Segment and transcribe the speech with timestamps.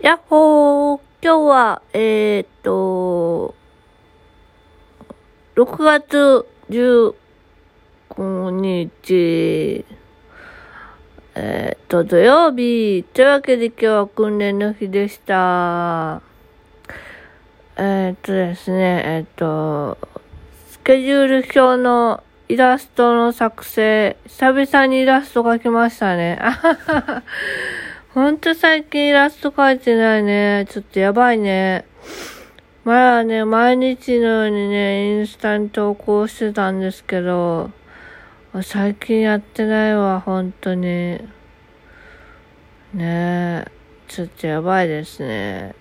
[0.00, 3.56] やっほー今日は、えー、っと、
[5.56, 9.84] 6月15日、
[11.34, 16.22] えー、っと、土曜日、というわけで今日は訓練の日でした。
[17.76, 19.98] えー、っとですね、え、っと、
[20.70, 26.38] スケジュール表のイラストの作成、久々にイラスト描きましたね。
[26.40, 27.22] あははは
[28.18, 30.66] ほんと最近イラスト描いてないね。
[30.68, 31.84] ちょっとやばいね。
[32.82, 37.70] 前はね、毎日のようにね、インスタに投稿してたんですけど、
[38.64, 41.20] 最近やってないわ、本当に。
[42.92, 43.64] ねえ、
[44.08, 45.76] ちょっとやばいですね。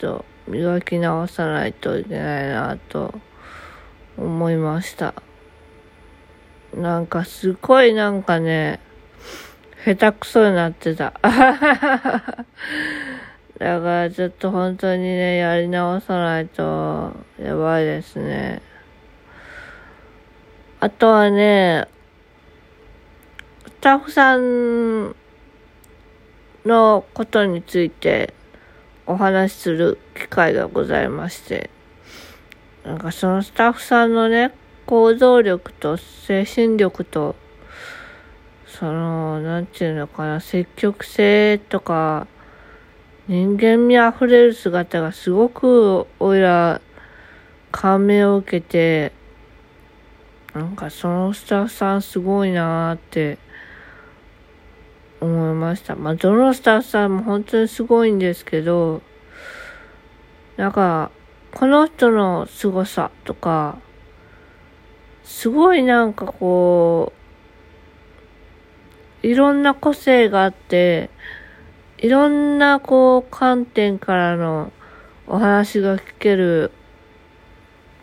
[0.00, 3.14] ちょっと磨き直さないといけないなと
[4.18, 5.14] 思いました。
[6.74, 8.80] なんかすごいなんかね、
[9.86, 11.12] 下手くそになってた。
[11.22, 12.46] だか
[13.60, 18.62] らちょっと本当にね、やり直さないとやばいですね。
[20.80, 21.86] あとはね、
[23.66, 25.14] スタッフさん
[26.64, 28.34] のことについて
[29.06, 31.70] お話しする機会がございまして、
[32.84, 34.52] なんかそのスタッフさんのね、
[34.86, 37.36] 行動力と精神力と、
[38.78, 42.26] その、なんていうのかな、積極性とか、
[43.26, 46.82] 人間味あふれる姿がすごく、おいら、
[47.72, 49.12] 感銘を受けて、
[50.52, 53.38] なんかそのスタッフさんすごいなーって、
[55.22, 55.96] 思いました。
[55.96, 59.00] まあ、どのスタッフさんも本当にすごいんですけど、
[60.58, 61.10] なんか、
[61.54, 63.78] この人の凄さとか、
[65.24, 67.25] すごいなんかこう、
[69.26, 71.10] いろんな個性があって、
[71.98, 74.72] いろんなこう観点からの
[75.26, 76.70] お話が聞ける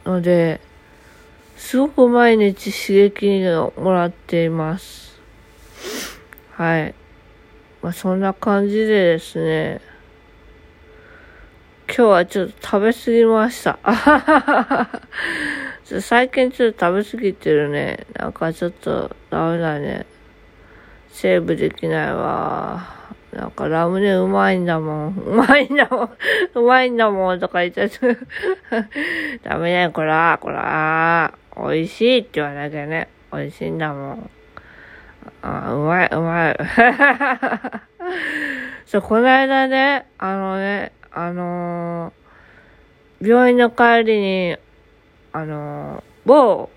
[0.03, 0.59] ので、
[1.55, 5.17] すごく毎日刺激をもらっています。
[6.51, 6.93] はい。
[7.81, 9.79] まあそんな感じでですね、
[11.87, 13.79] 今日はちょっと食べ過ぎました。
[16.01, 18.07] 最近ちょっと食べ過ぎてるね。
[18.13, 20.05] なんかちょっとダメだね。
[21.13, 23.01] セーブできないわ。
[23.31, 25.15] なんかラムネうまいんだもん。
[25.15, 26.09] うまいんだもん。
[26.55, 28.17] うまいんだもんとか言っちゃって。
[29.47, 31.33] ダメだよ、こら、こら。
[31.55, 33.07] 美味しいって言わなきゃね。
[33.31, 34.29] 美味しいんだもん。
[35.43, 36.57] あ、うまい、うまい。
[38.85, 42.23] そう、この間ね、あのね、あのー
[43.25, 44.57] 病院の帰りに、
[45.31, 46.69] あのー某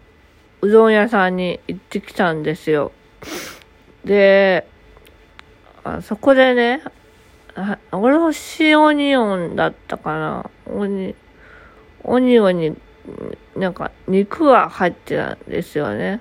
[0.60, 2.92] うどん屋さんに行ってきたんですよ。
[4.06, 4.64] で、
[5.82, 6.80] あそこでね、
[7.56, 10.50] あおろしオニオンだったかな。
[10.66, 11.16] オニ、
[12.04, 12.76] オニオンに、
[13.56, 16.20] なんか肉が入ってたんですよね。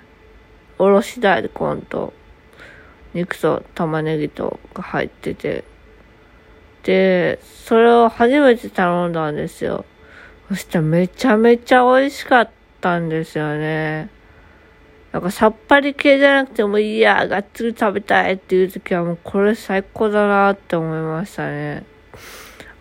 [0.80, 1.50] おろし大根
[1.88, 2.12] と、
[3.14, 5.64] 肉と玉ねぎとが入ってて。
[6.82, 9.86] で、それを初めて頼んだんですよ。
[10.50, 12.50] そしたらめちゃめちゃ美味しかっ
[12.82, 14.10] たんですよね。
[15.16, 21.86] なんかさっぱり系じゃなくてもいいや、がっつり食べたいっていう時はもうこれ最高だなって思いましたね。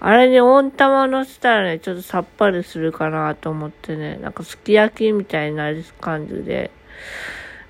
[0.01, 6.73] あれに温玉乗せたらね、ちょっとさっぱりするかなと思ってね、なんかすき焼きみたいになる感じで。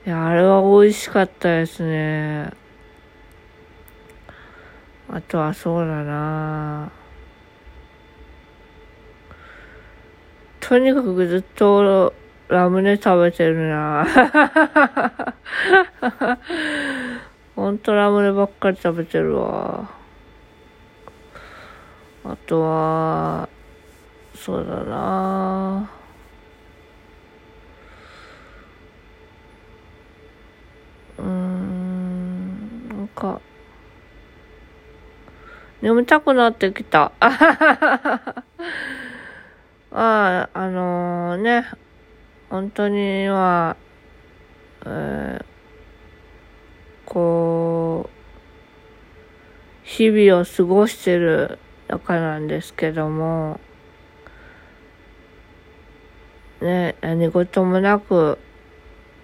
[0.06, 2.50] いや、あれは美味しかったですね。
[5.10, 6.90] あとはそうだな
[10.60, 12.14] とにかくずっと
[12.48, 14.06] ラムネ食べてるな
[17.56, 19.88] ほんとラムネばっかり食べてるわ。
[22.24, 23.48] あとは、
[24.34, 25.90] そうだな
[31.18, 33.40] うーん、なんか、
[35.82, 37.12] 眠たくなってきた。
[37.20, 38.34] あ
[39.92, 41.66] あ、あのね、
[42.54, 43.76] 本当には、
[44.86, 45.44] えー
[47.04, 48.10] こう、
[49.82, 51.58] 日々を過ごしてる
[51.88, 53.58] 中なんですけども、
[56.60, 58.38] ね、何事もなく、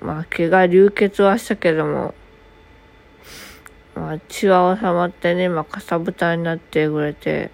[0.00, 2.14] まあ、毛が流血はしたけども、
[3.94, 7.52] まあ、血は収まってね、まあ、かさぶたになってくれて、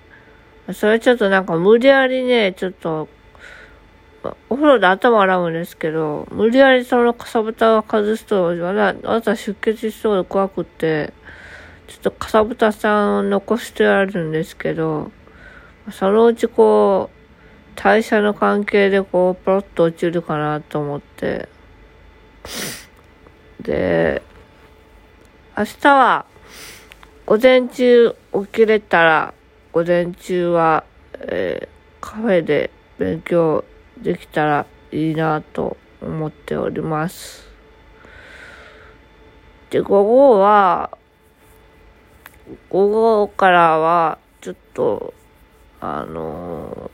[0.73, 3.11] それちょっとなんか無理やりね、ちょっと、
[4.49, 11.13] お風呂で頭洗うんですけど、無理やりそのかさぶたを外すと、まだ、まだ出血しそうで怖くて、
[11.87, 15.13] ちょっとかさぶたさんを残してあるんですけど、
[15.91, 17.17] そのうちこう、
[17.77, 21.49] 代謝の関係でこう、ポロッと落ちるかなと思って、
[23.61, 24.23] で、
[25.57, 26.27] 明日は、
[27.27, 29.35] 午前中起きれたら、
[29.73, 30.85] 午前中は、
[31.21, 33.65] えー、カフェで勉強
[33.99, 37.49] できたらいいなと思っております。
[39.71, 40.97] で、午後は、
[42.71, 45.15] 午後からは、ちょっと、
[45.81, 46.91] あの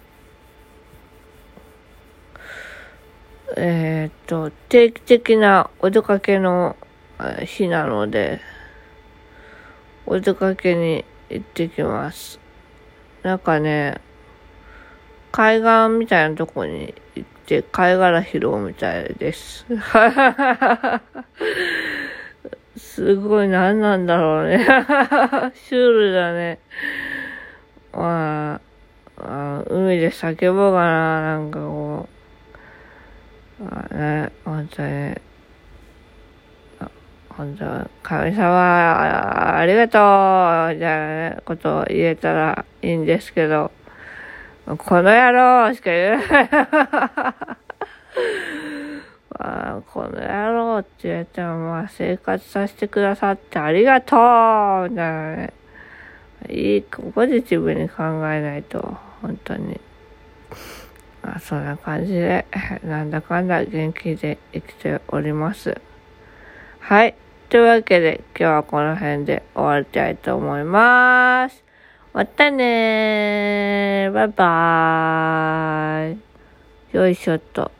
[3.56, 6.76] ー、えっ、と、定期的なお出かけの
[7.44, 8.40] 日なので、
[10.06, 12.40] お出かけに行ってきます。
[13.22, 14.00] なんかね、
[15.32, 19.66] 海岸みたいなとこに行って貝殻拾うみたいです。
[22.76, 24.58] すごい何なんだろうね。
[25.54, 26.58] シュールだね。
[27.92, 28.60] ま
[29.16, 32.08] あ、海で叫ぼうかな、なんかこ
[33.60, 33.64] う。
[33.64, 35.16] まあね、本当に。
[37.30, 43.70] 本当、神様、ありがとう、じゃあね、ことを言えたらいいんですけど。
[44.66, 46.48] この野郎しか言えない。
[49.92, 55.52] この野郎って言えても、まあ、生活させてくださってありがとうみたいなね。
[56.48, 59.80] いい、ポジティブに考えないと、本当に。
[61.22, 62.46] まあ、そんな感じで、
[62.84, 65.80] なんだかんだ元気で生きております。
[66.80, 67.14] はい。
[67.48, 71.62] というわけで、今日はこの辺で終わりたいと思います。
[72.12, 74.12] またねー。
[74.12, 76.18] バイバー
[76.92, 76.96] イ。
[76.96, 77.72] よいしょっと。